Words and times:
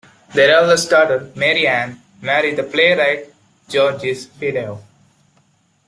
Their 0.33 0.55
eldest 0.57 0.89
daughter, 0.89 1.29
Marie-Anne, 1.35 2.01
married 2.21 2.55
the 2.55 2.63
playwright 2.63 3.31
Georges 3.67 4.25
Feydeau. 4.25 4.81